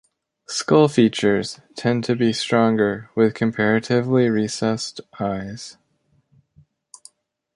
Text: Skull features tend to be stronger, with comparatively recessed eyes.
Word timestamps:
Skull 0.47 0.87
features 0.87 1.59
tend 1.75 2.03
to 2.05 2.15
be 2.15 2.33
stronger, 2.33 3.11
with 3.15 3.35
comparatively 3.35 4.29
recessed 4.29 4.99
eyes. 5.19 5.77